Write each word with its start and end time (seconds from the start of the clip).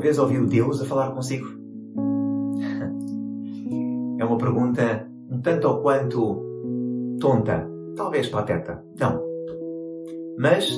Vez 0.00 0.18
ouviu 0.18 0.46
Deus 0.46 0.80
a 0.80 0.84
falar 0.84 1.12
consigo? 1.12 1.46
É 4.18 4.24
uma 4.24 4.36
pergunta 4.36 5.08
um 5.30 5.40
tanto 5.40 5.68
ou 5.68 5.80
quanto 5.80 7.16
tonta, 7.20 7.68
talvez 7.96 8.28
pateta. 8.28 8.84
Não. 8.98 9.22
Mas 10.38 10.70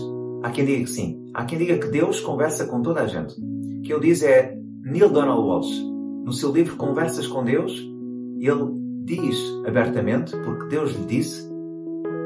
há 0.43 0.51
quem 0.51 0.65
diga 0.65 0.85
que 0.85 0.91
sim. 0.91 1.31
Há 1.35 1.45
quem 1.45 1.59
diga 1.59 1.79
que 1.79 1.89
Deus 1.89 2.21
conversa 2.21 2.67
com 2.67 2.83
toda 2.83 3.01
a 3.01 3.07
gente. 3.07 3.35
O 3.41 3.83
que 3.83 3.93
ele 3.93 4.09
diz 4.09 4.23
é 4.23 4.57
Neil 4.85 5.09
Donald 5.09 5.43
Walsh. 5.43 5.83
No 6.25 6.33
seu 6.33 6.53
livro 6.53 6.77
Conversas 6.77 7.27
com 7.27 7.43
Deus, 7.43 7.73
ele 8.39 8.71
diz 9.05 9.37
abertamente, 9.67 10.37
porque 10.37 10.69
Deus 10.69 10.93
lhe 10.93 11.05
disse, 11.07 11.49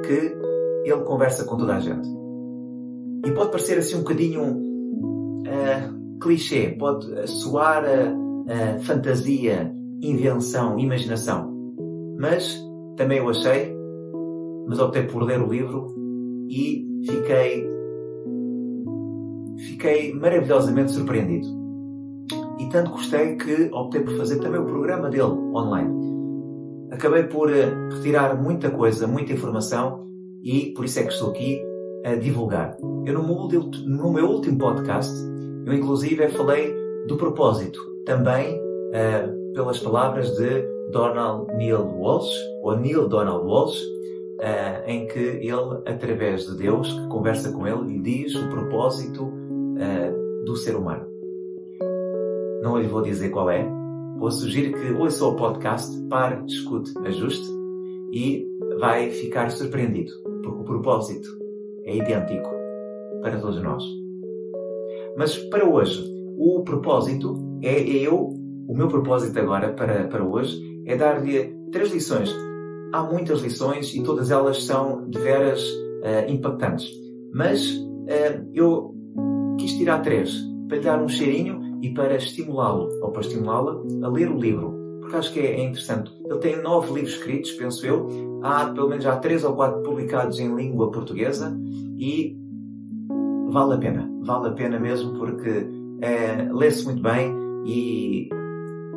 que 0.05 0.36
ele 0.84 1.03
conversa 1.05 1.44
com 1.44 1.56
toda 1.56 1.77
a 1.77 1.81
gente. 1.81 2.08
E 3.27 3.31
pode 3.33 3.50
parecer 3.50 3.78
assim 3.78 3.97
um 3.97 4.00
bocadinho 4.00 4.42
uh, 4.42 6.06
clichê, 6.20 6.70
pode 6.78 7.06
soar 7.28 7.84
a 7.84 8.12
uh, 8.12 8.81
fantasia, 8.83 9.72
invenção, 10.03 10.78
imaginação. 10.78 11.55
Mas 12.19 12.59
também 12.97 13.19
eu 13.19 13.28
achei, 13.28 13.75
mas 14.67 14.78
optei 14.78 15.05
por 15.05 15.22
ler 15.22 15.41
o 15.41 15.50
livro 15.50 15.94
e 16.48 16.87
fiquei 17.06 17.67
fiquei 19.59 20.14
maravilhosamente 20.14 20.92
surpreendido. 20.92 21.47
E 22.59 22.67
tanto 22.69 22.91
gostei 22.91 23.37
que 23.37 23.70
optei 23.72 24.03
por 24.03 24.17
fazer 24.17 24.39
também 24.41 24.61
o 24.61 24.64
programa 24.64 25.09
dele 25.09 25.25
online. 25.25 26.06
Acabei 26.91 27.25
por 27.25 27.50
retirar 27.50 28.41
muita 28.41 28.70
coisa, 28.70 29.06
muita 29.06 29.33
informação 29.33 30.06
e 30.42 30.72
por 30.75 30.84
isso 30.84 30.98
é 31.00 31.03
que 31.03 31.12
estou 31.12 31.31
aqui 31.31 31.61
a 32.05 32.14
divulgar. 32.14 32.77
Eu 33.05 33.14
no 33.14 33.48
meu, 33.48 33.61
no 33.87 34.12
meu 34.12 34.27
último 34.27 34.59
podcast, 34.59 35.12
eu 35.67 35.75
inclusive 35.75 36.28
falei 36.28 36.72
do 37.09 37.17
propósito, 37.17 37.81
também 38.05 38.56
uh, 38.56 39.53
pelas 39.53 39.81
palavras 39.81 40.31
de 40.36 40.62
Donald 40.92 41.53
Neil 41.56 41.84
Walsh, 41.84 42.33
ou 42.62 42.77
Neil 42.77 43.09
Donald 43.09 43.45
Walsh, 43.45 43.83
uh, 43.83 44.87
em 44.87 45.06
que 45.09 45.19
ele, 45.19 45.83
através 45.84 46.47
de 46.47 46.56
Deus, 46.56 46.92
que 46.92 47.09
conversa 47.09 47.50
com 47.50 47.67
ele, 47.67 47.94
lhe 47.94 47.98
diz 47.98 48.34
o 48.37 48.48
propósito 48.48 49.25
uh, 49.25 50.44
do 50.44 50.55
ser 50.55 50.77
humano. 50.77 51.05
Não 52.62 52.78
lhe 52.78 52.87
vou 52.87 53.03
dizer 53.03 53.31
qual 53.31 53.50
é, 53.50 53.69
vou 54.19 54.31
sugerir 54.31 54.72
que 54.72 54.92
ouça 54.92 55.25
o 55.27 55.34
podcast, 55.34 56.00
pare, 56.09 56.44
escute, 56.47 56.92
ajuste 57.05 57.47
e 58.12 58.48
vai 58.78 59.11
ficar 59.11 59.50
surpreendido, 59.50 60.12
porque 60.44 60.61
o 60.61 60.64
propósito 60.64 61.28
é 61.84 61.97
idêntico 61.97 62.50
para 63.21 63.41
todos 63.41 63.60
nós. 63.60 64.06
Mas 65.16 65.37
para 65.37 65.66
hoje, 65.66 66.04
o 66.37 66.62
propósito 66.62 67.59
é, 67.62 67.75
é 67.75 68.06
eu, 68.06 68.34
o 68.69 68.77
meu 68.77 68.88
propósito 68.88 69.38
agora 69.38 69.72
para, 69.72 70.06
para 70.09 70.22
hoje 70.22 70.60
é 70.87 70.94
dar-lhe 70.94 71.56
três 71.72 71.91
lições. 71.91 72.34
Há 72.93 73.03
muitas 73.03 73.41
lições 73.41 73.94
e 73.94 74.03
todas 74.03 74.31
elas 74.31 74.62
são 74.65 75.09
de 75.09 75.19
veras 75.19 75.62
uh, 75.62 76.31
impactantes. 76.31 76.91
Mas 77.32 77.66
uh, 77.66 78.50
eu 78.53 78.94
quis 79.59 79.72
tirar 79.72 80.03
três 80.03 80.34
para 80.69 80.77
lhe 80.77 80.84
dar 80.84 81.03
um 81.03 81.09
cheirinho 81.09 81.78
e 81.83 81.94
para 81.94 82.16
estimulá-lo 82.16 82.88
ou 83.03 83.10
para 83.10 83.22
estimulá-la 83.22 83.83
a 84.03 84.09
ler 84.09 84.31
o 84.31 84.38
livro. 84.38 84.75
Porque 85.00 85.16
acho 85.16 85.33
que 85.33 85.41
é, 85.41 85.60
é 85.60 85.65
interessante. 85.65 86.10
Ele 86.25 86.38
tem 86.38 86.62
nove 86.62 86.93
livros 86.93 87.15
escritos, 87.15 87.53
penso 87.53 87.87
eu. 87.87 88.06
Há 88.43 88.66
pelo 88.66 88.88
menos 88.88 89.06
há 89.06 89.16
três 89.16 89.44
ou 89.44 89.54
quatro 89.54 89.83
publicados 89.83 90.38
em 90.38 90.54
língua 90.54 90.91
portuguesa 90.91 91.56
e 91.97 92.37
vale 93.51 93.75
a 93.75 93.79
pena. 93.79 94.11
Vale 94.23 94.49
a 94.49 94.53
pena 94.53 94.79
mesmo 94.79 95.19
porque 95.19 95.67
é, 96.01 96.49
lê-se 96.53 96.84
muito 96.84 97.03
bem 97.03 97.34
e, 97.65 98.29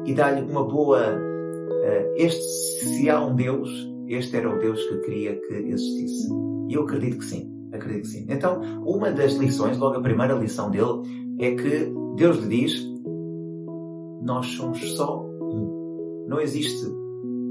e 0.06 0.14
dá-lhe 0.14 0.42
uma 0.50 0.64
boa. 0.64 1.00
Uh, 1.00 2.14
este, 2.16 2.44
se 2.86 3.10
há 3.10 3.22
um 3.22 3.36
Deus, 3.36 3.70
este 4.08 4.36
era 4.36 4.54
o 4.54 4.60
Deus 4.60 4.84
que 4.84 4.98
queria 5.00 5.36
que 5.36 5.54
existisse. 5.54 6.30
E 6.68 6.74
eu 6.74 6.84
acredito 6.84 7.20
que 7.20 7.26
sim. 7.26 7.50
Acredito 7.72 8.02
que 8.04 8.10
sim. 8.10 8.26
Então, 8.28 8.62
uma 8.86 9.12
das 9.12 9.34
lições, 9.34 9.78
logo 9.78 9.98
a 9.98 10.02
primeira 10.02 10.34
lição 10.34 10.70
dele, 10.70 11.02
é 11.40 11.56
que 11.56 11.94
Deus 12.16 12.38
lhe 12.40 12.62
diz: 12.62 12.86
Nós 14.22 14.46
somos 14.48 14.80
só 14.96 15.24
um. 15.24 16.26
Não 16.28 16.42
existe 16.42 16.86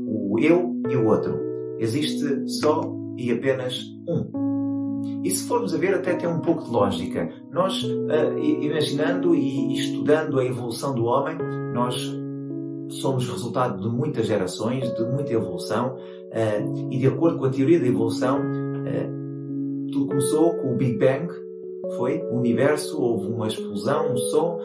o 0.07 0.39
eu 0.39 0.75
e 0.91 0.97
o 0.97 1.07
outro. 1.07 1.39
Existe 1.79 2.49
só 2.49 2.83
e 3.17 3.33
apenas 3.33 3.83
um. 4.09 4.58
E 5.25 5.31
se 5.31 5.47
formos 5.47 5.75
a 5.75 5.79
ver, 5.79 5.95
até 5.95 6.15
tem 6.15 6.29
um 6.29 6.41
pouco 6.41 6.65
de 6.65 6.71
lógica. 6.71 7.31
Nós, 7.51 7.83
uh, 7.83 8.39
imaginando 8.39 9.35
e 9.35 9.75
estudando 9.75 10.39
a 10.39 10.45
evolução 10.45 10.95
do 10.95 11.05
homem, 11.05 11.37
nós 11.75 11.95
somos 12.89 13.29
resultado 13.29 13.83
de 13.83 13.95
muitas 13.95 14.27
gerações, 14.27 14.93
de 14.95 15.05
muita 15.05 15.33
evolução, 15.33 15.97
uh, 15.97 16.91
e 16.91 16.99
de 16.99 17.07
acordo 17.07 17.39
com 17.39 17.45
a 17.47 17.51
teoria 17.51 17.81
da 17.81 17.87
evolução, 17.87 18.39
uh, 18.39 19.91
tudo 19.93 20.07
começou 20.07 20.55
com 20.55 20.73
o 20.73 20.77
Big 20.77 20.99
Bang, 20.99 21.29
foi 21.97 22.23
o 22.31 22.37
universo, 22.37 23.01
houve 23.01 23.29
uma 23.29 23.49
explosão, 23.49 24.13
um 24.13 24.17
som, 24.17 24.59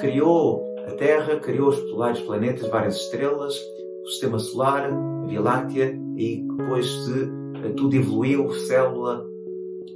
criou 0.00 0.64
a 0.86 0.90
Terra, 0.92 1.36
criou 1.36 1.68
os 1.68 1.92
vários 1.92 2.20
planetas, 2.22 2.68
várias 2.68 2.96
estrelas, 2.96 3.56
o 4.02 4.08
sistema 4.08 4.38
solar, 4.38 4.90
a 4.90 5.26
Via 5.26 5.40
Láctea, 5.40 5.98
e 6.16 6.44
depois 6.56 6.86
se 6.86 7.30
tudo 7.76 7.94
evoluiu, 7.94 8.52
célula, 8.52 9.24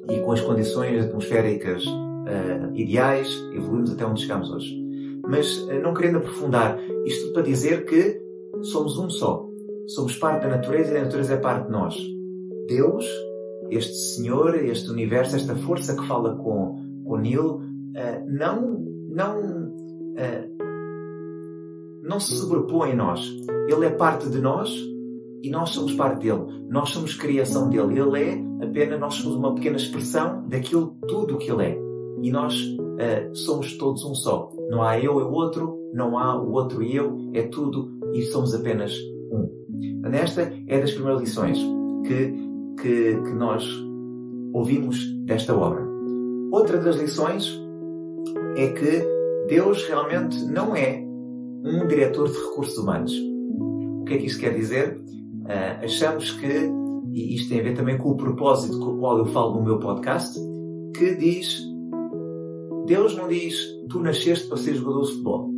e 0.09 0.21
com 0.21 0.33
as 0.33 0.41
condições 0.41 1.05
atmosféricas 1.05 1.85
uh, 1.87 2.75
ideais, 2.75 3.29
evoluímos 3.53 3.93
até 3.93 4.05
onde 4.05 4.23
chegamos 4.23 4.51
hoje. 4.51 4.77
Mas 5.27 5.59
uh, 5.63 5.81
não 5.81 5.95
querendo 5.95 6.19
aprofundar, 6.19 6.79
isto 7.05 7.33
para 7.33 7.43
dizer 7.43 7.85
que 7.85 8.21
somos 8.63 8.99
um 8.99 9.09
só. 9.09 9.49
Somos 9.89 10.17
parte 10.17 10.43
da 10.43 10.57
natureza 10.57 10.93
e 10.93 10.99
a 10.99 11.05
natureza 11.05 11.35
é 11.35 11.37
parte 11.37 11.67
de 11.67 11.73
nós. 11.73 11.97
Deus, 12.69 13.05
este 13.71 13.95
Senhor, 13.95 14.55
este 14.57 14.91
universo, 14.91 15.37
esta 15.37 15.57
força 15.57 15.97
que 15.97 16.07
fala 16.07 16.37
com, 16.37 16.77
com 17.05 17.17
Neil, 17.17 17.57
uh, 17.57 17.61
não, 18.29 18.85
não, 19.11 19.71
não 22.03 22.21
se 22.21 22.35
sobrepõe 22.37 22.93
a 22.93 22.97
nós. 22.97 23.21
Ele 23.69 23.87
é 23.87 23.91
parte 23.91 24.29
de 24.29 24.41
nós 24.41 24.90
e 25.43 25.51
nós 25.51 25.71
somos 25.71 25.95
parte 25.95 26.21
dele. 26.21 26.45
Nós 26.69 26.91
somos 26.91 27.15
criação 27.15 27.69
dele. 27.69 27.99
Ele 27.99 28.23
é 28.23 28.65
apenas, 28.65 29.01
nós 29.01 29.15
somos 29.15 29.37
uma 29.37 29.55
pequena 29.55 29.77
expressão 29.77 30.47
daquilo 30.49 30.97
tudo 31.09 31.39
que 31.39 31.51
ele 31.51 31.65
é. 31.65 31.79
E 32.23 32.31
nós 32.31 32.55
uh, 32.55 33.35
somos 33.35 33.77
todos 33.79 34.05
um 34.05 34.15
só. 34.15 34.51
Não 34.69 34.83
há 34.83 34.99
eu 34.99 35.19
e 35.19 35.23
o 35.23 35.33
outro, 35.33 35.79
não 35.95 36.19
há 36.19 36.37
o 36.41 36.53
outro 36.53 36.83
e 36.83 36.95
eu, 36.95 37.31
é 37.33 37.43
tudo 37.43 37.91
e 38.13 38.23
somos 38.23 38.55
apenas 38.55 38.95
um. 39.33 39.49
Esta 40.13 40.53
é 40.67 40.81
das 40.81 40.93
primeiras 40.93 41.21
lições 41.21 41.59
que, 42.07 42.35
que, 42.81 43.23
que 43.23 43.33
nós 43.33 43.67
ouvimos 44.53 44.99
desta 45.25 45.57
obra. 45.57 45.89
Outra 46.53 46.79
das 46.79 46.97
lições 46.97 47.59
é 48.57 48.69
que 48.69 49.21
Deus 49.49 49.87
realmente 49.87 50.45
não 50.45 50.75
é 50.75 51.03
um 51.65 51.87
diretor 51.87 52.29
de 52.29 52.39
recursos 52.39 52.77
humanos. 52.77 53.13
O 54.01 54.05
que 54.05 54.15
é 54.15 54.19
que 54.19 54.27
isto 54.27 54.41
quer 54.41 54.55
dizer? 54.55 55.01
Uh, 55.51 55.85
achamos 55.85 56.31
que, 56.31 56.71
e 57.13 57.35
isto 57.35 57.49
tem 57.49 57.59
a 57.59 57.63
ver 57.65 57.75
também 57.75 57.99
com 57.99 58.11
o 58.11 58.17
propósito 58.17 58.79
com 58.79 58.93
o 58.93 58.99
qual 58.99 59.19
eu 59.19 59.27
falo 59.27 59.57
no 59.57 59.65
meu 59.65 59.81
podcast, 59.81 60.39
que 60.97 61.17
diz: 61.17 61.61
Deus 62.87 63.17
não 63.17 63.27
diz 63.27 63.57
tu 63.89 63.99
nasceste 63.99 64.47
para 64.47 64.59
ser 64.59 64.75
jogador 64.77 65.03
de 65.03 65.11
futebol, 65.11 65.51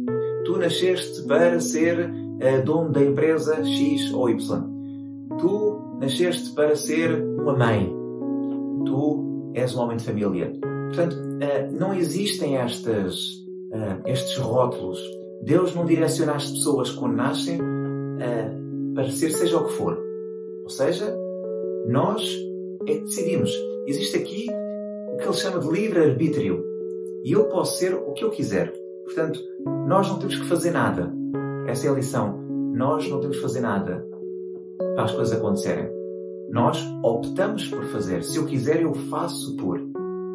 tu 0.47 0.57
nasceste 0.57 1.27
para 1.27 1.61
ser 1.61 2.09
uh, 2.09 2.65
dono 2.65 2.91
da 2.91 3.03
empresa 3.05 3.63
X 3.63 4.15
ou 4.15 4.31
Y, 4.31 4.39
tu 5.39 5.99
nasceste 6.01 6.55
para 6.55 6.75
ser 6.75 7.23
uma 7.23 7.55
mãe, 7.55 7.95
tu 8.87 9.53
és 9.53 9.75
um 9.77 9.81
homem 9.81 9.99
de 9.99 10.05
família. 10.05 10.59
Portanto, 10.87 11.17
uh, 11.17 11.79
não 11.79 11.93
existem 11.93 12.57
estas, 12.57 13.43
estes 14.07 14.39
rótulos. 14.39 14.99
Deus 15.43 15.75
não 15.75 15.85
direciona 15.85 16.33
as 16.33 16.51
pessoas 16.51 16.91
quando 16.91 17.17
nascem 17.17 17.59
para 18.95 19.11
ser 19.11 19.31
seja 19.31 19.59
o 19.59 19.67
que 19.67 19.73
for. 19.73 19.99
Ou 20.63 20.71
seja, 20.71 21.17
nós 21.89 22.23
é 22.87 22.95
que 22.95 23.05
decidimos. 23.05 23.51
Existe 23.87 24.17
aqui 24.17 24.47
o 25.13 25.17
que 25.17 25.25
ele 25.25 25.35
chama 25.35 25.59
de 25.59 25.69
livre-arbítrio. 25.69 26.65
E 27.25 27.33
eu 27.33 27.45
posso 27.45 27.79
ser 27.79 27.95
o 27.95 28.13
que 28.13 28.25
eu 28.25 28.31
quiser. 28.31 28.73
Portanto, 29.05 29.41
nós 29.87 30.09
não 30.09 30.19
temos 30.19 30.37
que 30.37 30.47
fazer 30.47 30.71
nada. 30.71 31.13
Essa 31.67 31.87
é 31.87 31.91
a 31.91 31.95
lição. 31.95 32.39
Nós 32.75 33.09
não 33.09 33.21
temos 33.21 33.37
que 33.37 33.43
fazer 33.43 33.61
nada 33.61 34.07
para 34.95 35.05
as 35.05 35.13
coisas 35.13 35.37
acontecerem. 35.37 35.89
Nós 36.51 36.83
optamos 37.03 37.69
por 37.69 37.85
fazer. 37.87 38.23
Se 38.25 38.37
eu 38.37 38.47
quiser, 38.47 38.83
eu 38.83 38.95
faço 38.95 39.57
por. 39.57 39.81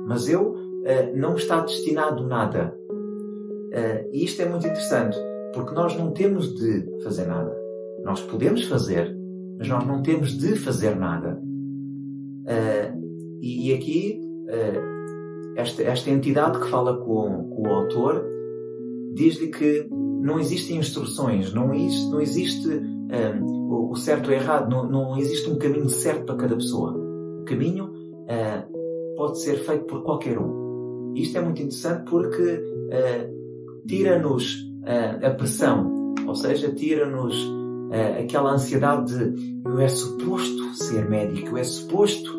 Mas 0.07 0.29
eu 0.29 0.51
uh, 0.51 1.15
não 1.15 1.35
está 1.35 1.61
destinado 1.61 2.25
nada. 2.25 2.77
Uh, 2.89 4.09
e 4.11 4.23
isto 4.23 4.41
é 4.41 4.45
muito 4.45 4.65
interessante, 4.65 5.17
porque 5.53 5.73
nós 5.73 5.95
não 5.97 6.11
temos 6.11 6.53
de 6.55 6.85
fazer 7.03 7.25
nada. 7.25 7.56
Nós 8.07 8.21
podemos 8.21 8.63
fazer, 8.63 9.15
mas 9.59 9.67
nós 9.67 9.85
não 9.85 10.01
temos 10.01 10.35
de 10.37 10.55
fazer 10.55 10.95
nada. 10.95 11.39
Uh, 12.47 12.97
e, 13.41 13.69
e, 13.69 13.73
aqui, 13.75 14.19
esta, 15.57 15.83
esta 15.83 16.09
entidade 16.09 16.59
que 16.59 16.69
fala 16.69 16.97
com, 16.97 17.49
com 17.49 17.67
o 17.67 17.71
autor 17.71 18.25
diz-lhe 19.13 19.47
que 19.47 19.87
não 19.91 20.39
existem 20.39 20.77
instruções, 20.77 21.53
não 21.53 21.73
existe, 21.73 22.09
não 22.09 22.21
existe 22.21 22.67
um, 22.67 23.89
o 23.91 23.95
certo 23.95 24.27
ou 24.27 24.33
errado, 24.33 24.69
não, 24.69 24.89
não 24.89 25.17
existe 25.17 25.49
um 25.49 25.57
caminho 25.57 25.89
certo 25.89 26.25
para 26.25 26.35
cada 26.35 26.55
pessoa. 26.55 26.93
O 27.41 27.43
caminho 27.45 27.85
uh, 27.85 29.15
pode 29.15 29.41
ser 29.41 29.57
feito 29.57 29.85
por 29.85 30.03
qualquer 30.03 30.37
um. 30.37 31.13
Isto 31.15 31.37
é 31.37 31.41
muito 31.41 31.61
interessante 31.61 32.09
porque 32.09 32.43
uh, 32.43 33.87
tira-nos 33.87 34.61
uh, 34.83 35.25
a 35.25 35.29
pressão, 35.31 36.13
ou 36.27 36.35
seja, 36.35 36.71
tira-nos 36.73 37.35
aquela 38.19 38.53
ansiedade 38.53 39.13
de 39.13 39.61
eu 39.65 39.79
é 39.79 39.87
suposto 39.87 40.75
ser 40.75 41.09
médico, 41.09 41.49
eu 41.49 41.57
é 41.57 41.63
suposto 41.63 42.37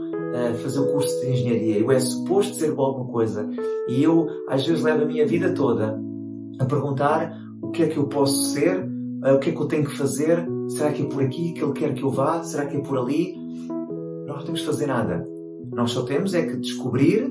fazer 0.63 0.81
o 0.81 0.87
curso 0.93 1.21
de 1.21 1.33
engenharia, 1.33 1.79
eu 1.79 1.91
é 1.91 1.99
suposto 1.99 2.55
ser 2.55 2.71
alguma 2.77 3.07
coisa. 3.07 3.49
E 3.89 4.03
eu, 4.03 4.27
às 4.49 4.67
vezes, 4.67 4.83
levo 4.83 5.03
a 5.03 5.07
minha 5.07 5.27
vida 5.27 5.53
toda 5.55 5.99
a 6.59 6.65
perguntar 6.65 7.33
o 7.63 7.71
que 7.71 7.83
é 7.85 7.89
que 7.89 7.97
eu 7.97 8.07
posso 8.07 8.53
ser, 8.53 8.89
o 9.35 9.39
que 9.39 9.51
é 9.51 9.53
que 9.53 9.61
eu 9.61 9.67
tenho 9.67 9.85
que 9.85 9.97
fazer, 9.97 10.47
será 10.69 10.93
que 10.93 11.03
é 11.03 11.07
por 11.07 11.23
aqui 11.23 11.53
que 11.53 11.63
ele 11.63 11.73
quer 11.73 11.95
que 11.95 12.03
eu 12.03 12.11
vá, 12.11 12.43
será 12.43 12.67
que 12.67 12.77
é 12.77 12.81
por 12.81 12.99
ali? 12.99 13.35
Nós 14.27 14.39
não 14.39 14.45
temos 14.45 14.61
que 14.61 14.67
fazer 14.67 14.87
nada. 14.87 15.27
Nós 15.73 15.91
só 15.91 16.03
temos 16.03 16.35
é 16.35 16.43
que 16.47 16.57
descobrir 16.57 17.31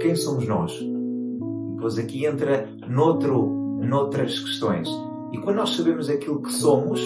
quem 0.00 0.14
somos 0.14 0.46
nós. 0.46 0.72
E 0.80 1.74
depois 1.74 1.98
aqui 1.98 2.24
entra 2.26 2.68
noutro, 2.88 3.46
noutras 3.80 4.38
questões. 4.38 4.88
E 5.32 5.38
quando 5.38 5.56
nós 5.56 5.70
sabemos 5.70 6.08
aquilo 6.08 6.40
que 6.40 6.52
somos, 6.52 7.00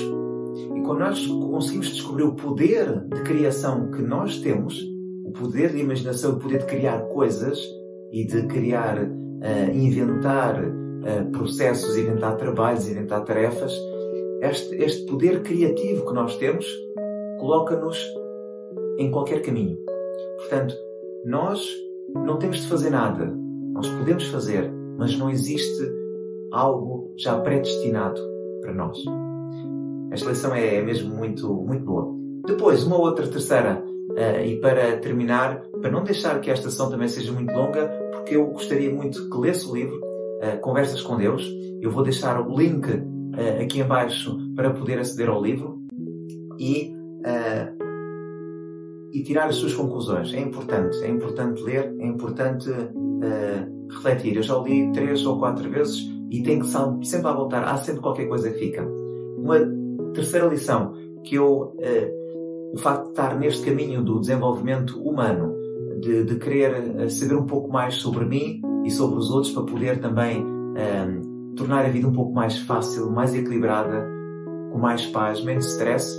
e 0.55 0.81
quando 0.83 1.01
nós 1.01 1.27
conseguimos 1.27 1.89
descobrir 1.89 2.25
o 2.25 2.35
poder 2.35 3.07
de 3.09 3.23
criação 3.23 3.91
que 3.91 4.03
nós 4.03 4.39
temos, 4.41 4.83
o 5.25 5.33
poder 5.33 5.73
de 5.73 5.79
imaginação, 5.79 6.33
o 6.33 6.39
poder 6.39 6.59
de 6.59 6.67
criar 6.67 7.01
coisas 7.09 7.59
e 8.11 8.25
de 8.27 8.47
criar, 8.47 9.03
uh, 9.03 9.75
inventar 9.75 10.63
uh, 10.63 11.31
processos, 11.33 11.97
inventar 11.97 12.37
trabalhos, 12.37 12.89
inventar 12.89 13.25
tarefas, 13.25 13.73
este, 14.43 14.75
este 14.77 15.07
poder 15.07 15.43
criativo 15.43 16.07
que 16.07 16.15
nós 16.15 16.37
temos 16.37 16.67
coloca-nos 17.39 17.99
em 18.99 19.11
qualquer 19.11 19.41
caminho. 19.41 19.79
Portanto, 20.39 20.75
nós 21.25 21.67
não 22.15 22.39
temos 22.39 22.59
de 22.59 22.69
fazer 22.69 22.91
nada. 22.91 23.27
Nós 23.73 23.89
podemos 23.89 24.27
fazer, 24.27 24.71
mas 24.99 25.17
não 25.17 25.31
existe 25.31 25.83
algo 26.53 27.15
já 27.17 27.41
predestinado 27.41 28.21
para 28.61 28.75
nós. 28.75 29.03
Esta 30.13 30.29
lição 30.29 30.55
é, 30.55 30.77
é 30.77 30.83
mesmo 30.83 31.15
muito, 31.15 31.51
muito 31.55 31.85
boa. 31.85 32.15
Depois, 32.47 32.85
uma 32.85 32.99
outra 32.99 33.27
terceira, 33.27 33.83
uh, 34.11 34.45
e 34.45 34.57
para 34.61 34.99
terminar, 34.99 35.63
para 35.81 35.91
não 35.91 36.05
deixar 36.05 36.39
que 36.41 36.51
esta 36.51 36.69
sessão 36.69 36.91
também 36.91 37.09
seja 37.09 37.33
muito 37.33 37.53
longa, 37.55 37.89
porque 38.13 38.37
eu 38.37 38.47
gostaria 38.49 38.93
muito 38.93 39.31
que 39.31 39.39
lesse 39.39 39.67
o 39.67 39.75
livro 39.75 39.97
uh, 39.97 40.61
Conversas 40.61 41.01
com 41.01 41.17
Deus. 41.17 41.51
Eu 41.81 41.91
vou 41.91 42.03
deixar 42.03 42.47
o 42.47 42.55
link 42.55 42.87
uh, 42.89 43.63
aqui 43.63 43.81
embaixo 43.81 44.37
para 44.55 44.71
poder 44.71 44.99
aceder 44.99 45.31
ao 45.31 45.43
livro 45.43 45.81
e, 46.59 46.95
e 49.13 49.23
tirar 49.23 49.47
as 49.47 49.57
suas 49.57 49.75
conclusões. 49.75 50.33
É 50.35 50.41
importante, 50.41 51.03
é 51.03 51.09
importante 51.09 51.63
ler, 51.63 51.93
é 51.99 52.07
importante 52.07 52.69
refletir. 53.91 54.37
Eu 54.37 54.43
já 54.43 54.57
o 54.59 54.65
li 54.65 54.93
três 54.93 55.25
ou 55.25 55.39
quatro 55.39 55.69
vezes 55.71 56.09
e 56.31 56.43
tenho 56.43 56.61
que 56.61 57.07
sempre 57.07 57.29
a 57.29 57.33
voltar. 57.33 57.65
Há 57.65 57.79
sempre 57.79 58.03
qualquer 58.03 58.29
coisa 58.29 58.51
que 58.51 58.59
fica. 58.59 58.87
Uma 59.39 59.82
terceira 60.13 60.47
lição 60.47 60.95
que 61.25 61.37
eu, 61.37 61.77
o 62.73 62.79
facto 62.79 63.05
de 63.05 63.11
estar 63.11 63.39
neste 63.39 63.65
caminho 63.65 64.03
do 64.03 64.21
desenvolvimento 64.21 65.01
humano, 65.01 65.55
de, 66.01 66.25
de 66.25 66.37
querer 66.37 67.09
saber 67.11 67.37
um 67.37 67.47
pouco 67.47 67.71
mais 67.71 67.95
sobre 67.95 68.25
mim 68.25 68.61
e 68.85 68.91
sobre 68.91 69.19
os 69.19 69.31
outros 69.31 69.53
para 69.53 69.63
poder 69.63 70.01
também 70.01 70.45
tornar 71.57 71.85
a 71.85 71.89
vida 71.89 72.09
um 72.09 72.13
pouco 72.13 72.33
mais 72.33 72.59
fácil, 72.59 73.11
mais 73.11 73.35
equilibrada, 73.35 74.09
com 74.73 74.79
mais 74.79 75.07
paz, 75.07 75.43
menos 75.45 75.67
stress, 75.67 76.19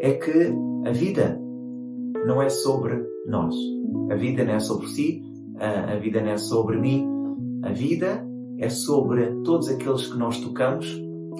é 0.00 0.12
que 0.12 0.52
a 0.84 0.92
vida 0.92 1.40
não 2.26 2.42
é 2.42 2.48
sobre 2.48 3.02
nós. 3.26 3.54
A 4.10 4.14
vida 4.16 4.44
não 4.44 4.54
é 4.54 4.60
sobre 4.60 4.88
si, 4.88 5.22
a 5.58 5.96
vida 5.96 6.20
não 6.20 6.32
é 6.32 6.36
sobre 6.36 6.76
mim. 6.76 7.08
A 7.62 7.72
vida 7.72 8.26
é 8.58 8.68
sobre 8.68 9.26
todos 9.44 9.68
aqueles 9.68 10.06
que 10.06 10.18
nós 10.18 10.38
tocamos 10.40 10.86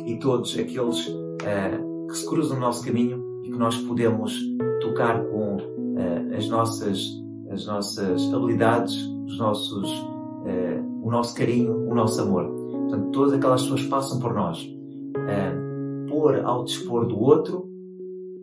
e 0.04 0.18
todos 0.18 0.56
aqueles 0.58 1.06
uh, 1.06 2.06
que 2.08 2.16
se 2.16 2.26
cruzam 2.26 2.56
no 2.56 2.62
nosso 2.62 2.84
caminho 2.84 3.22
e 3.44 3.50
que 3.50 3.58
nós 3.58 3.76
podemos 3.76 4.34
tocar 4.80 5.24
com 5.26 5.56
uh, 5.56 6.36
as 6.36 6.48
nossas 6.48 7.26
as 7.50 7.66
nossas 7.66 8.34
habilidades, 8.34 8.94
os 9.26 9.38
nossos, 9.38 9.90
uh, 9.90 11.02
o 11.02 11.10
nosso 11.10 11.34
carinho, 11.34 11.88
o 11.88 11.94
nosso 11.94 12.20
amor. 12.20 12.44
Portanto, 12.44 13.10
todas 13.12 13.32
aquelas 13.34 13.62
pessoas 13.62 13.82
passam 13.84 14.18
por 14.18 14.34
nós. 14.34 14.62
Uh, 14.62 16.06
pôr 16.08 16.44
ao 16.44 16.64
dispor 16.64 17.06
do 17.06 17.18
outro, 17.18 17.68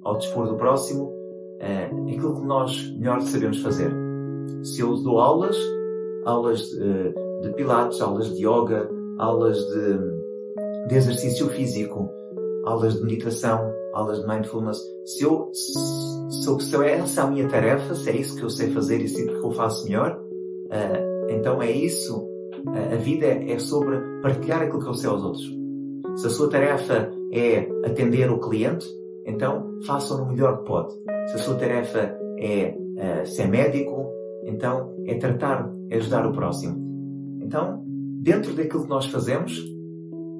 ao 0.04 0.18
dispor 0.18 0.48
do 0.48 0.56
próximo, 0.56 1.14
aquilo 2.10 2.42
que 2.42 2.46
nós 2.46 2.92
melhor 2.98 3.22
sabemos 3.22 3.62
fazer. 3.62 3.90
Se 4.64 4.82
eu 4.82 4.96
dou 4.98 5.20
aulas, 5.20 5.56
aulas 6.26 6.60
de, 6.60 7.14
de 7.42 7.56
pilates, 7.56 8.02
aulas 8.02 8.36
de 8.36 8.46
yoga, 8.46 8.90
aulas 9.18 9.58
de, 9.58 9.98
de 10.88 10.96
exercício 10.96 11.50
físico, 11.50 12.10
aulas 12.66 12.96
de 12.96 13.04
meditação, 13.04 13.72
aulas 13.94 14.22
de 14.22 14.28
mindfulness, 14.28 14.78
se 15.06 15.24
eu, 15.24 15.50
se, 15.54 16.60
se 16.60 16.74
eu 16.74 16.82
é 16.82 16.94
essa 16.94 17.24
a 17.24 17.28
minha 17.30 17.48
tarefa, 17.48 17.94
se 17.96 18.10
é 18.10 18.16
isso 18.16 18.36
que 18.36 18.44
eu 18.44 18.50
sei 18.50 18.72
fazer 18.72 19.02
e 19.02 19.08
sinto 19.08 19.40
que 19.40 19.46
eu 19.46 19.52
faço 19.52 19.86
melhor, 19.86 20.20
uh, 20.20 21.32
então 21.32 21.62
é 21.62 21.72
isso 21.72 22.34
a 22.68 22.96
vida 22.96 23.26
é 23.26 23.60
sobre 23.60 24.00
partilhar 24.22 24.62
aquilo 24.62 24.82
que 24.82 24.88
eu 24.88 24.94
sei 24.94 25.10
aos 25.10 25.24
outros. 25.24 25.44
Se 26.16 26.28
a 26.28 26.30
sua 26.30 26.50
tarefa 26.50 27.12
é 27.32 27.68
atender 27.86 28.32
o 28.32 28.40
cliente, 28.40 28.88
então 29.26 29.80
faça 29.86 30.16
o 30.16 30.30
melhor 30.30 30.60
que 30.60 30.66
pode. 30.66 30.94
Se 31.28 31.36
a 31.36 31.40
sua 31.40 31.56
tarefa 31.56 32.18
é 32.40 32.76
uh, 32.78 33.26
ser 33.26 33.48
médico, 33.48 34.06
então 34.46 34.96
é 35.06 35.16
tratar, 35.16 35.72
é 35.90 35.98
ajudar 35.98 36.26
o 36.26 36.32
próximo. 36.32 36.76
Então, 37.42 37.84
dentro 38.22 38.54
daquilo 38.54 38.84
que 38.84 38.90
nós 38.90 39.08
fazemos, 39.08 39.62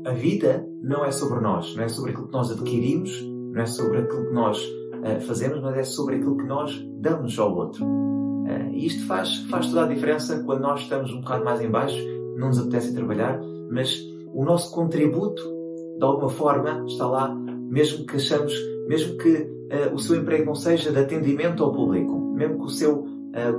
a 0.06 0.12
vida 0.12 0.68
não 0.82 1.06
é 1.06 1.12
sobre 1.12 1.40
nós, 1.40 1.76
não 1.76 1.84
é 1.84 1.88
sobre 1.88 2.12
aquilo 2.12 2.28
que 2.28 2.34
nós 2.34 2.52
adquirimos, 2.52 3.22
não 3.24 3.62
é 3.62 3.66
sobre 3.66 4.00
aquilo 4.00 4.28
que 4.28 4.34
nós 4.34 4.62
uh, 4.62 5.22
fazemos, 5.22 5.62
mas 5.62 5.78
é 5.78 5.84
sobre 5.84 6.16
aquilo 6.16 6.38
que 6.38 6.46
nós 6.46 6.78
damos 7.00 7.38
ao 7.40 7.56
outro. 7.56 7.86
Uh, 7.86 8.72
e 8.74 8.86
isto 8.86 9.06
faz, 9.06 9.38
faz 9.50 9.68
toda 9.68 9.86
a 9.86 9.88
diferença 9.88 10.44
quando 10.44 10.62
nós 10.62 10.82
estamos 10.82 11.12
um 11.14 11.22
bocado 11.22 11.46
mais 11.46 11.62
em 11.62 11.70
baixo 11.70 11.98
não 12.36 12.48
nos 12.48 12.60
apetece 12.60 12.96
trabalhar, 12.96 13.40
mas 13.70 13.96
o 14.34 14.44
nosso 14.44 14.74
contributo, 14.74 15.42
de 15.98 16.04
alguma 16.04 16.30
forma, 16.30 16.84
está 16.88 17.06
lá, 17.08 17.34
mesmo 17.70 18.06
que 18.06 18.16
achamos, 18.16 18.54
mesmo 18.88 19.18
que 19.18 19.30
uh, 19.30 19.94
o 19.94 20.00
seu 20.00 20.18
emprego 20.18 20.46
não 20.46 20.56
seja 20.56 20.92
de 20.92 21.00
atendimento 21.00 21.64
ao 21.64 21.72
público, 21.72 22.20
mesmo 22.36 22.58
que 22.58 22.66
o 22.66 22.70
seu 22.70 23.08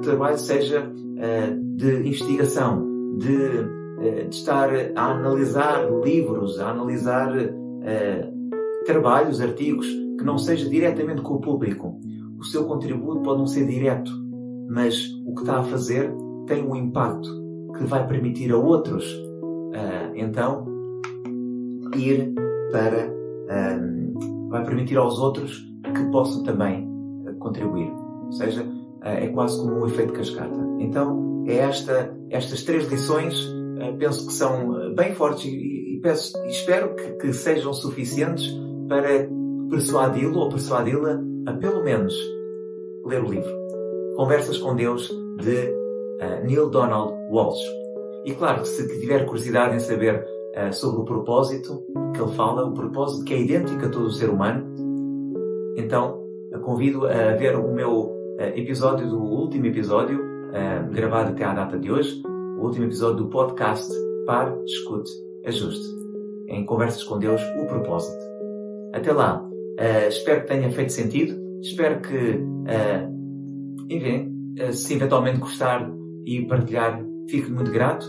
trabalho 0.02 0.38
seja 0.38 0.88
de 1.76 2.06
investigação, 2.06 2.86
de, 3.18 3.66
de, 4.12 4.28
estar 4.28 4.70
a 4.94 5.10
analisar 5.10 5.90
livros, 6.02 6.58
a 6.60 6.70
analisar 6.70 7.32
trabalhos, 8.86 9.40
artigos, 9.40 9.86
que 9.86 10.24
não 10.24 10.38
seja 10.38 10.68
diretamente 10.68 11.22
com 11.22 11.34
o 11.34 11.40
público. 11.40 12.00
O 12.38 12.44
seu 12.44 12.64
contributo 12.64 13.20
pode 13.22 13.38
não 13.38 13.46
ser 13.46 13.66
direto, 13.66 14.10
mas 14.68 15.08
o 15.26 15.34
que 15.34 15.42
está 15.42 15.58
a 15.58 15.62
fazer 15.62 16.10
tem 16.46 16.62
um 16.62 16.76
impacto 16.76 17.28
que 17.76 17.84
vai 17.84 18.06
permitir 18.06 18.52
a 18.52 18.56
outros, 18.56 19.04
uh, 19.12 20.14
então, 20.14 20.66
ir 21.96 22.32
para. 22.70 23.12
Um, 23.44 24.48
vai 24.48 24.64
permitir 24.64 24.96
aos 24.96 25.18
outros 25.18 25.58
que 25.82 26.04
possam 26.10 26.42
também 26.44 26.88
uh, 27.26 27.34
contribuir. 27.38 27.90
Ou 28.26 28.32
seja, 28.32 28.62
uh, 28.62 28.68
é 29.02 29.28
quase 29.28 29.58
como 29.58 29.80
um 29.80 29.86
efeito 29.86 30.12
cascata. 30.12 30.60
Então, 30.78 31.44
é 31.46 31.56
esta, 31.56 32.16
estas 32.30 32.62
três 32.62 32.90
lições, 32.90 33.34
penso 33.98 34.26
que 34.26 34.32
são 34.32 34.94
bem 34.94 35.14
fortes 35.14 35.44
e, 35.44 35.96
e, 35.96 36.00
peço, 36.00 36.32
espero 36.46 36.94
que, 36.94 37.12
que 37.12 37.32
sejam 37.32 37.72
suficientes 37.72 38.46
para 38.88 39.28
persuadi-lo 39.70 40.38
ou 40.38 40.48
persuadi-la 40.48 41.20
a 41.46 41.52
pelo 41.54 41.82
menos 41.82 42.14
ler 43.04 43.22
o 43.22 43.30
livro. 43.30 43.50
Conversas 44.16 44.58
com 44.58 44.74
Deus 44.74 45.08
de 45.42 45.70
uh, 45.70 46.46
Neil 46.46 46.70
Donald 46.70 47.12
Walsh. 47.30 47.62
E 48.24 48.32
claro, 48.34 48.64
se 48.64 48.86
tiver 49.00 49.26
curiosidade 49.26 49.76
em 49.76 49.80
saber 49.80 50.24
uh, 50.56 50.72
sobre 50.72 51.02
o 51.02 51.04
propósito 51.04 51.82
que 52.14 52.20
ele 52.20 52.32
fala, 52.32 52.64
o 52.64 52.72
propósito 52.72 53.24
que 53.24 53.34
é 53.34 53.40
idêntico 53.40 53.84
a 53.84 53.88
todo 53.88 54.06
o 54.06 54.12
ser 54.12 54.30
humano, 54.30 54.64
então 55.76 56.22
convido 56.62 57.06
a 57.06 57.32
ver 57.32 57.56
o 57.56 57.74
meu 57.74 58.14
episódio 58.54 59.08
do 59.08 59.20
último 59.20 59.66
episódio, 59.66 60.24
gravado 60.92 61.30
até 61.30 61.44
à 61.44 61.52
data 61.52 61.76
de 61.76 61.90
hoje, 61.90 62.22
o 62.58 62.66
último 62.66 62.86
episódio 62.86 63.24
do 63.24 63.28
podcast 63.28 63.92
Par, 64.26 64.56
Escute, 64.64 65.10
Ajuste. 65.44 65.86
Em 66.48 66.64
Conversas 66.64 67.02
com 67.04 67.18
Deus, 67.18 67.40
o 67.62 67.66
propósito. 67.66 68.22
Até 68.92 69.12
lá, 69.12 69.42
uh, 69.42 70.08
espero 70.08 70.42
que 70.42 70.48
tenha 70.48 70.70
feito 70.70 70.92
sentido, 70.92 71.36
espero 71.60 72.00
que, 72.00 72.16
uh, 72.16 73.86
enfim, 73.90 74.32
uh, 74.60 74.72
se 74.72 74.94
eventualmente 74.94 75.40
gostar 75.40 75.90
e 76.24 76.46
partilhar, 76.46 77.04
fico 77.28 77.50
muito 77.50 77.70
grato. 77.70 78.06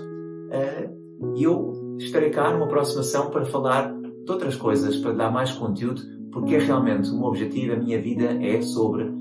E 1.35 1.43
eu 1.43 1.73
estarei 1.97 2.29
cá 2.29 2.51
numa 2.51 2.67
próxima 2.67 3.01
ação 3.01 3.29
para 3.29 3.45
falar 3.45 3.93
de 3.93 4.31
outras 4.31 4.55
coisas, 4.55 4.97
para 4.97 5.11
dar 5.11 5.31
mais 5.31 5.51
conteúdo, 5.51 6.01
porque 6.31 6.55
é 6.55 6.59
realmente 6.59 7.09
o 7.09 7.17
meu 7.17 7.27
objetivo, 7.27 7.73
a 7.73 7.77
minha 7.77 8.01
vida 8.01 8.25
é 8.41 8.61
sobre 8.61 9.11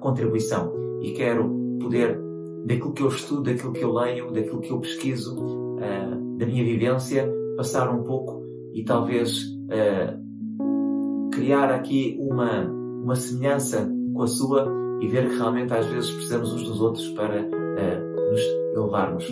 contribuição 0.00 0.72
e 1.02 1.10
quero 1.12 1.50
poder 1.80 2.18
daquilo 2.66 2.92
que 2.92 3.02
eu 3.02 3.08
estudo, 3.08 3.42
daquilo 3.42 3.72
que 3.72 3.82
eu 3.82 3.92
leio, 3.92 4.30
daquilo 4.32 4.60
que 4.60 4.70
eu 4.70 4.80
pesquiso, 4.80 5.36
uh, 5.36 6.36
da 6.38 6.46
minha 6.46 6.64
vivência, 6.64 7.30
passar 7.56 7.90
um 7.90 8.02
pouco 8.02 8.42
e 8.74 8.84
talvez 8.84 9.44
uh, 9.44 11.30
criar 11.32 11.70
aqui 11.70 12.16
uma, 12.20 12.62
uma 12.64 13.16
semelhança 13.16 13.90
com 14.14 14.22
a 14.22 14.26
sua 14.26 14.68
e 15.00 15.08
ver 15.08 15.28
que 15.28 15.36
realmente 15.36 15.72
às 15.72 15.86
vezes 15.86 16.10
precisamos 16.10 16.52
uns 16.52 16.64
dos 16.64 16.80
outros 16.80 17.08
para 17.10 17.42
uh, 17.42 18.30
nos 18.30 18.40
elevarmos 18.74 19.24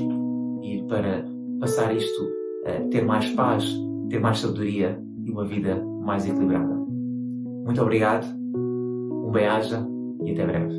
e 0.63 0.83
para 0.89 1.25
passar 1.61 1.95
isto, 1.95 2.39
ter 2.91 3.05
mais 3.05 3.29
paz, 3.31 3.65
ter 4.11 4.21
mais 4.21 4.39
sabedoria 4.39 5.01
e 5.25 5.31
uma 5.31 5.45
vida 5.45 5.83
mais 6.05 6.27
equilibrada. 6.27 6.75
Muito 7.65 7.81
obrigado, 7.81 8.27
um 8.55 9.31
bem-aja 9.31 9.87
e 10.25 10.33
até 10.33 10.47
breve. 10.47 10.79